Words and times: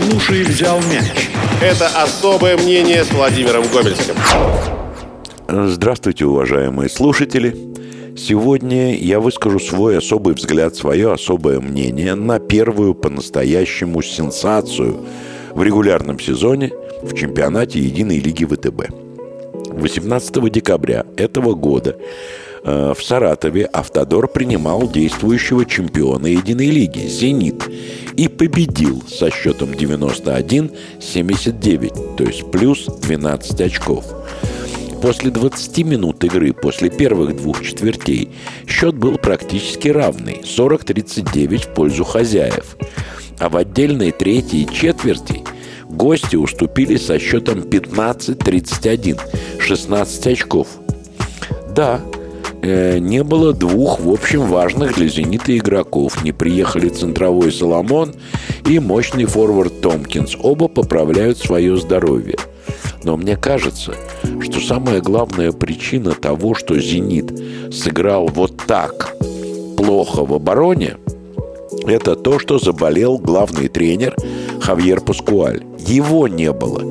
Слушай, 0.00 0.42
взял 0.44 0.78
мяч. 0.82 1.30
Это 1.60 1.88
особое 1.88 2.56
мнение 2.56 3.04
с 3.04 3.10
Владимиром 3.10 3.64
Гомельским. 3.72 4.14
Здравствуйте, 5.48 6.24
уважаемые 6.24 6.88
слушатели. 6.88 7.56
Сегодня 8.16 8.94
я 8.94 9.18
выскажу 9.18 9.58
свой 9.58 9.98
особый 9.98 10.34
взгляд, 10.34 10.76
свое 10.76 11.12
особое 11.12 11.60
мнение 11.60 12.14
на 12.14 12.38
первую 12.38 12.94
по-настоящему 12.94 14.02
сенсацию 14.02 15.00
в 15.52 15.62
регулярном 15.62 16.20
сезоне 16.20 16.70
в 17.02 17.14
чемпионате 17.14 17.80
Единой 17.80 18.18
лиги 18.18 18.44
ВТБ. 18.44 18.90
18 19.70 20.52
декабря 20.52 21.06
этого 21.16 21.54
года 21.54 21.96
в 22.64 22.96
Саратове 23.02 23.66
«Автодор» 23.66 24.26
принимал 24.28 24.90
действующего 24.90 25.64
чемпиона 25.64 26.26
Единой 26.26 26.70
лиги 26.70 27.06
«Зенит» 27.06 27.62
и 28.16 28.26
победил 28.28 29.04
со 29.08 29.30
счетом 29.30 29.70
91-79, 29.70 32.16
то 32.16 32.24
есть 32.24 32.50
плюс 32.50 32.86
12 33.02 33.60
очков. 33.60 34.04
После 35.00 35.30
20 35.30 35.78
минут 35.84 36.24
игры, 36.24 36.52
после 36.52 36.90
первых 36.90 37.36
двух 37.36 37.64
четвертей, 37.64 38.30
счет 38.66 38.96
был 38.96 39.16
практически 39.16 39.86
равный– 39.88 40.40
40-39 40.44 41.70
в 41.70 41.74
пользу 41.74 42.02
хозяев. 42.02 42.76
А 43.38 43.48
в 43.48 43.56
отдельной 43.56 44.10
третьей 44.10 44.66
четверти 44.66 45.44
гости 45.88 46.34
уступили 46.34 46.96
со 46.96 47.20
счетом 47.20 47.60
15-31, 47.60 49.20
16 49.60 50.26
очков. 50.26 50.66
Да, 51.70 52.00
э, 52.62 52.98
не 52.98 53.22
было 53.22 53.52
двух, 53.52 54.00
в 54.00 54.10
общем, 54.10 54.46
важных 54.46 54.94
для 54.94 55.08
«Зенита» 55.08 55.56
игроков. 55.56 56.22
Не 56.22 56.32
приехали 56.32 56.88
центровой 56.88 57.52
Соломон 57.52 58.14
и 58.66 58.78
мощный 58.78 59.24
форвард 59.24 59.80
Томкинс. 59.80 60.36
Оба 60.40 60.68
поправляют 60.68 61.38
свое 61.38 61.76
здоровье. 61.76 62.36
Но 63.04 63.16
мне 63.16 63.36
кажется, 63.36 63.94
что 64.40 64.60
самая 64.60 65.00
главная 65.00 65.52
причина 65.52 66.12
того, 66.12 66.54
что 66.54 66.78
«Зенит» 66.78 67.32
сыграл 67.72 68.26
вот 68.28 68.56
так 68.66 69.14
плохо 69.76 70.24
в 70.24 70.34
обороне, 70.34 70.96
это 71.86 72.16
то, 72.16 72.38
что 72.38 72.58
заболел 72.58 73.18
главный 73.18 73.68
тренер 73.68 74.14
Хавьер 74.68 75.00
Паскуаль. 75.00 75.62
Его 75.78 76.28
не 76.28 76.52
было 76.52 76.82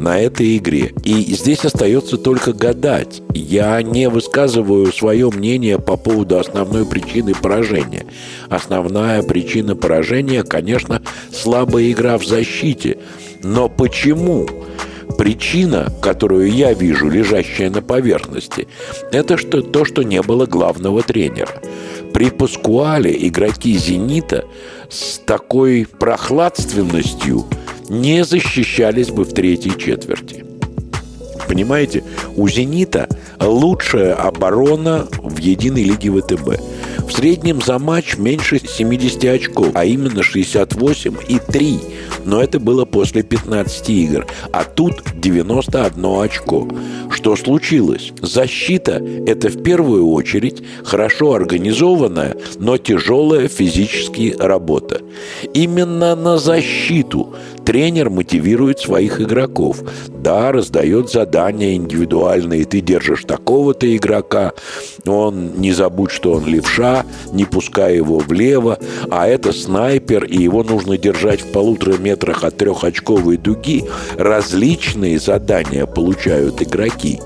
на 0.00 0.18
этой 0.18 0.56
игре. 0.56 0.94
И 1.04 1.34
здесь 1.34 1.62
остается 1.62 2.16
только 2.16 2.54
гадать. 2.54 3.20
Я 3.34 3.82
не 3.82 4.08
высказываю 4.08 4.90
свое 4.94 5.28
мнение 5.28 5.78
по 5.78 5.98
поводу 5.98 6.38
основной 6.38 6.86
причины 6.86 7.34
поражения. 7.34 8.06
Основная 8.48 9.22
причина 9.22 9.76
поражения, 9.76 10.42
конечно, 10.42 11.02
слабая 11.30 11.92
игра 11.92 12.16
в 12.16 12.24
защите. 12.24 12.96
Но 13.42 13.68
почему? 13.68 14.48
Причина, 15.18 15.92
которую 16.00 16.50
я 16.50 16.72
вижу, 16.72 17.10
лежащая 17.10 17.68
на 17.68 17.82
поверхности, 17.82 18.68
это 19.12 19.36
что, 19.36 19.60
то, 19.60 19.84
что 19.84 20.02
не 20.02 20.22
было 20.22 20.46
главного 20.46 21.02
тренера. 21.02 21.60
При 22.12 22.30
Паскуале 22.30 23.14
игроки 23.28 23.76
«Зенита» 23.76 24.44
с 24.90 25.18
такой 25.18 25.86
прохладственностью 25.86 27.46
не 27.88 28.24
защищались 28.24 29.10
бы 29.10 29.24
в 29.24 29.32
третьей 29.32 29.78
четверти. 29.78 30.44
Понимаете, 31.46 32.04
у 32.36 32.48
«Зенита» 32.48 33.08
лучшая 33.40 34.14
оборона 34.14 35.06
в 35.22 35.38
единой 35.38 35.84
лиге 35.84 36.10
ВТБ. 36.10 36.60
В 37.08 37.12
среднем 37.12 37.62
за 37.62 37.78
матч 37.78 38.18
меньше 38.18 38.58
70 38.58 39.24
очков, 39.24 39.70
а 39.74 39.84
именно 39.84 40.22
68 40.22 41.16
и 41.28 41.38
3. 41.38 41.80
Но 42.28 42.42
это 42.42 42.60
было 42.60 42.84
после 42.84 43.22
15 43.22 43.88
игр. 43.88 44.26
А 44.52 44.64
тут 44.64 45.02
91 45.14 46.04
очко. 46.04 46.68
Что 47.10 47.36
случилось? 47.36 48.12
Защита– 48.20 49.02
это 49.26 49.48
в 49.48 49.62
первую 49.62 50.10
очередь 50.10 50.62
хорошо 50.84 51.32
организованная, 51.32 52.36
но 52.58 52.76
тяжелая 52.76 53.48
физически 53.48 54.36
работа. 54.38 55.00
Именно 55.54 56.14
на 56.16 56.36
защиту 56.36 57.34
тренер 57.64 58.10
мотивирует 58.10 58.78
своих 58.78 59.22
игроков. 59.22 59.82
Да, 60.08 60.52
раздает 60.52 61.10
задания 61.10 61.76
индивидуальные. 61.76 62.66
Ты 62.66 62.82
держишь 62.82 63.24
такого-то 63.24 63.96
игрока, 63.96 64.52
он 65.06 65.52
не 65.56 65.72
забудь, 65.72 66.10
что 66.10 66.32
он 66.32 66.46
левша, 66.46 67.06
не 67.32 67.46
пускай 67.46 67.96
его 67.96 68.18
влево, 68.18 68.78
а 69.10 69.26
это 69.26 69.52
снайпер, 69.52 70.24
и 70.24 70.42
его 70.42 70.62
нужно 70.62 70.98
держать 70.98 71.40
в 71.40 71.52
полутора 71.52 71.96
метрах 71.96 72.17
от 72.24 72.56
трехочковой 72.56 73.36
дуги. 73.36 73.84
Различные 74.16 75.18
задания 75.18 75.86
получают 75.86 76.62
игроки. 76.62 77.20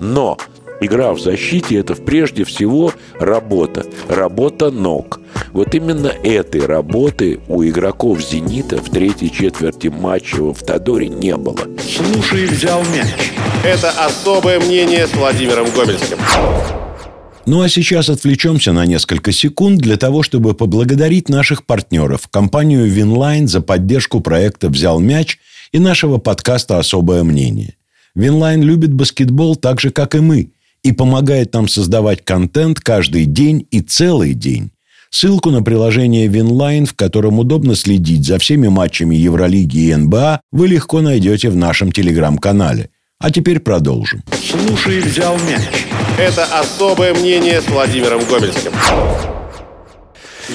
Но 0.00 0.38
игра 0.80 1.12
в 1.12 1.20
защите– 1.20 1.76
это 1.78 1.94
прежде 1.94 2.44
всего 2.44 2.92
работа. 3.18 3.86
Работа 4.08 4.70
ног– 4.70 5.20
вот 5.54 5.72
именно 5.72 6.08
этой 6.08 6.66
работы 6.66 7.38
у 7.46 7.62
игроков 7.62 8.20
«Зенита» 8.20 8.78
в 8.78 8.90
третьей 8.90 9.30
четверти 9.30 9.86
матча 9.86 10.42
в 10.42 10.50
Автодоре 10.50 11.06
не 11.08 11.36
было. 11.36 11.60
Слушай, 11.78 12.46
взял 12.46 12.80
мяч. 12.92 13.32
Это 13.62 13.90
особое 13.90 14.58
мнение 14.58 15.06
с 15.06 15.14
Владимиром 15.14 15.66
Гомельским. 15.76 16.18
Ну 17.46 17.60
а 17.60 17.68
сейчас 17.68 18.08
отвлечемся 18.08 18.72
на 18.72 18.86
несколько 18.86 19.30
секунд 19.30 19.78
для 19.78 19.98
того, 19.98 20.22
чтобы 20.22 20.54
поблагодарить 20.54 21.28
наших 21.28 21.66
партнеров, 21.66 22.26
компанию 22.28 22.86
Winline 22.86 23.48
за 23.48 23.60
поддержку 23.60 24.20
проекта 24.20 24.70
«Взял 24.70 24.98
мяч» 24.98 25.38
и 25.70 25.78
нашего 25.78 26.16
подкаста 26.16 26.78
«Особое 26.78 27.22
мнение». 27.22 27.74
Winline 28.14 28.62
любит 28.62 28.94
баскетбол 28.94 29.56
так 29.56 29.78
же, 29.78 29.90
как 29.90 30.14
и 30.14 30.20
мы, 30.20 30.52
и 30.82 30.92
помогает 30.92 31.52
нам 31.52 31.68
создавать 31.68 32.24
контент 32.24 32.80
каждый 32.80 33.26
день 33.26 33.66
и 33.70 33.82
целый 33.82 34.32
день. 34.32 34.70
Ссылку 35.10 35.50
на 35.50 35.62
приложение 35.62 36.28
Winline, 36.28 36.86
в 36.86 36.94
котором 36.94 37.38
удобно 37.38 37.74
следить 37.74 38.26
за 38.26 38.38
всеми 38.38 38.68
матчами 38.68 39.16
Евролиги 39.16 39.90
и 39.90 39.94
НБА, 39.94 40.40
вы 40.50 40.68
легко 40.68 41.02
найдете 41.02 41.50
в 41.50 41.56
нашем 41.56 41.92
телеграм-канале. 41.92 42.88
А 43.24 43.30
теперь 43.30 43.58
продолжим. 43.58 44.22
Слушай, 44.32 44.98
взял 44.98 45.34
мяч. 45.48 45.86
Это 46.18 46.44
особое 46.44 47.14
мнение 47.14 47.62
с 47.62 47.68
Владимиром 47.68 48.20
Гомельским. 48.28 48.72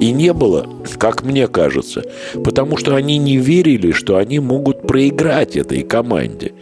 И 0.00 0.12
не 0.12 0.32
было, 0.32 0.68
как 0.96 1.24
мне 1.24 1.48
кажется, 1.48 2.04
потому 2.44 2.76
что 2.76 2.94
они 2.94 3.18
не 3.18 3.38
верили, 3.38 3.90
что 3.90 4.16
они 4.16 4.38
могут 4.38 4.86
проиграть 4.86 5.56
этой 5.56 5.82
команде, 5.82 6.52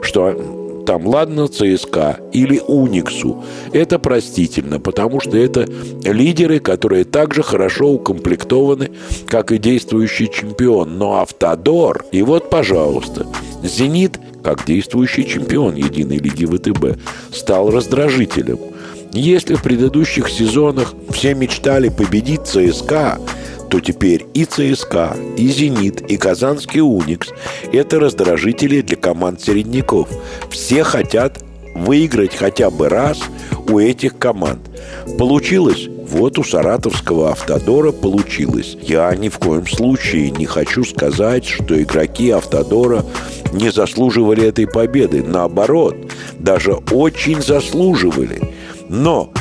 что 0.00 0.82
там, 0.86 1.06
ладно, 1.06 1.46
ЦСКА 1.46 2.20
или 2.32 2.58
Униксу, 2.66 3.44
это 3.74 3.98
простительно, 3.98 4.80
потому 4.80 5.20
что 5.20 5.36
это 5.36 5.68
лидеры, 6.04 6.58
которые 6.58 7.04
также 7.04 7.42
хорошо 7.42 7.90
укомплектованы, 7.90 8.90
как 9.26 9.52
и 9.52 9.58
действующий 9.58 10.30
чемпион. 10.30 10.96
Но 10.96 11.20
Автодор, 11.20 12.06
и 12.12 12.22
вот, 12.22 12.48
пожалуйста, 12.48 13.26
Зенит, 13.62 14.18
как 14.42 14.64
действующий 14.64 15.26
чемпион 15.26 15.74
единой 15.74 16.18
лиги 16.18 16.46
ВТБ, 16.46 17.00
стал 17.32 17.70
раздражителем. 17.70 18.58
Если 19.12 19.54
в 19.54 19.62
предыдущих 19.62 20.28
сезонах 20.28 20.94
все 21.10 21.34
мечтали 21.34 21.88
победить 21.88 22.46
ЦСКА, 22.46 23.18
то 23.68 23.80
теперь 23.80 24.26
и 24.34 24.44
ЦСКА, 24.44 25.16
и 25.36 25.48
«Зенит», 25.48 26.02
и 26.02 26.16
«Казанский 26.16 26.80
Уникс»– 26.80 27.28
это 27.72 28.00
раздражители 28.00 28.80
для 28.82 28.96
команд 28.96 29.40
середняков. 29.40 30.08
Все 30.50 30.82
хотят 30.82 31.42
выиграть 31.74 32.34
хотя 32.34 32.70
бы 32.70 32.88
раз 32.88 33.20
у 33.68 33.78
этих 33.78 34.18
команд. 34.18 34.60
Получилось? 35.18 35.88
Вот 36.08 36.38
у 36.38 36.44
саратовского 36.44 37.30
«Автодора» 37.30 37.92
получилось. 37.92 38.76
Я 38.82 39.14
ни 39.14 39.28
в 39.28 39.38
коем 39.38 39.66
случае 39.68 40.32
не 40.32 40.44
хочу 40.44 40.82
сказать, 40.82 41.46
что 41.46 41.80
игроки 41.80 42.30
«Автодора» 42.30 43.04
не 43.52 43.70
заслуживали 43.70 44.46
этой 44.46 44.66
победы. 44.66 45.22
Наоборот, 45.22 45.96
даже 46.38 46.74
очень 46.90 47.42
заслуживали. 47.42 48.40
Но 48.88 49.32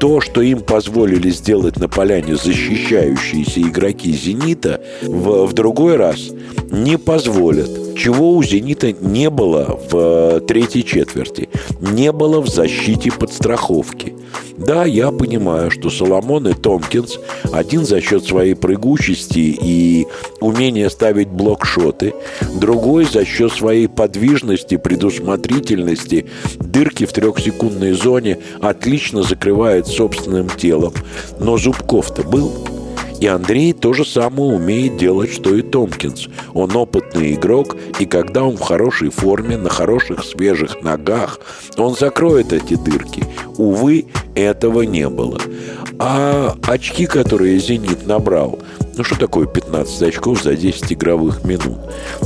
то, 0.00 0.20
что 0.20 0.42
им 0.42 0.60
позволили 0.60 1.30
сделать 1.30 1.76
на 1.76 1.88
поляне 1.88 2.36
защищающиеся 2.36 3.60
игроки 3.60 4.12
«Зенита», 4.12 4.80
в, 5.02 5.46
в 5.46 5.52
другой 5.52 5.96
раз 5.96 6.30
не 6.70 6.96
позволят. 6.98 7.96
Чего 7.96 8.36
у 8.36 8.42
«Зенита» 8.42 8.92
не 8.92 9.28
было 9.28 9.78
в 9.90 9.96
э, 9.96 10.40
третьей 10.46 10.84
четверти. 10.84 11.48
Не 11.80 12.12
было 12.12 12.40
в 12.40 12.48
защите 12.48 13.10
подстраховки. 13.10 14.14
Да, 14.58 14.84
я 14.84 15.12
понимаю, 15.12 15.70
что 15.70 15.88
Соломон 15.88 16.48
и 16.48 16.52
Томкинс, 16.52 17.18
один 17.52 17.86
за 17.86 18.00
счет 18.00 18.24
своей 18.24 18.54
прыгучести 18.54 19.56
и 19.60 20.06
умения 20.40 20.88
ставить 20.88 21.28
блокшоты, 21.28 22.14
другой 22.54 23.04
за 23.04 23.24
счет 23.24 23.52
своей 23.52 23.88
подвижности, 23.88 24.76
предусмотрительности, 24.76 26.26
дырки 26.58 27.06
в 27.06 27.12
трехсекундной 27.12 27.92
зоне 27.92 28.38
отлично 28.60 29.22
закрывает 29.22 29.86
собственным 29.86 30.48
телом. 30.50 30.92
Но 31.38 31.56
Зубков-то 31.56 32.22
был. 32.22 32.77
И 33.20 33.26
Андрей 33.26 33.72
то 33.72 33.92
же 33.92 34.04
самое 34.04 34.54
умеет 34.54 34.96
делать, 34.96 35.32
что 35.32 35.54
и 35.54 35.62
Томпкинс. 35.62 36.28
Он 36.54 36.74
опытный 36.76 37.34
игрок, 37.34 37.76
и 37.98 38.06
когда 38.06 38.44
он 38.44 38.56
в 38.56 38.60
хорошей 38.60 39.10
форме, 39.10 39.56
на 39.56 39.68
хороших 39.68 40.24
свежих 40.24 40.82
ногах, 40.82 41.40
он 41.76 41.96
закроет 41.96 42.52
эти 42.52 42.74
дырки. 42.74 43.24
Увы, 43.56 44.06
этого 44.34 44.82
не 44.82 45.08
было. 45.08 45.40
А 45.98 46.54
очки, 46.62 47.06
которые 47.06 47.58
«Зенит» 47.58 48.06
набрал, 48.06 48.58
ну 48.98 49.04
что 49.04 49.16
такое 49.16 49.46
15 49.46 50.02
очков 50.02 50.42
за 50.42 50.56
10 50.56 50.92
игровых 50.92 51.44
минут? 51.44 51.78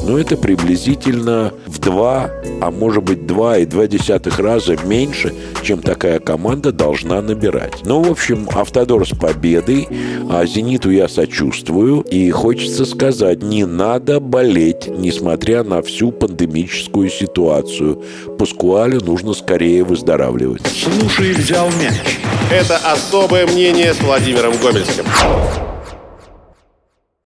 Ну 0.02 0.16
это 0.16 0.38
приблизительно 0.38 1.52
в 1.66 1.78
2, 1.78 2.30
а 2.62 2.70
может 2.70 3.04
быть 3.04 3.18
2,2 3.20 4.42
раза 4.42 4.76
меньше, 4.84 5.34
чем 5.62 5.82
такая 5.82 6.18
команда 6.18 6.72
должна 6.72 7.20
набирать. 7.20 7.84
Ну, 7.84 8.02
в 8.02 8.10
общем, 8.10 8.48
Автодор 8.54 9.06
с 9.06 9.10
победой, 9.10 9.86
а 10.30 10.46
«Зениту» 10.46 10.90
я 10.90 11.08
сочувствую. 11.08 12.00
И 12.00 12.30
хочется 12.30 12.86
сказать, 12.86 13.42
не 13.42 13.66
надо 13.66 14.18
болеть, 14.18 14.88
несмотря 14.88 15.64
на 15.64 15.82
всю 15.82 16.10
пандемическую 16.10 17.10
ситуацию. 17.10 18.02
Паскуалю 18.38 19.00
нужно 19.04 19.34
скорее 19.34 19.84
выздоравливать. 19.84 20.62
Слушай, 20.66 21.32
взял 21.32 21.66
мяч. 21.82 22.18
Это 22.50 22.78
особое 22.78 23.46
мнение 23.46 23.92
с 23.92 24.00
Владимиром 24.00 24.54
Гомельским. 24.62 25.04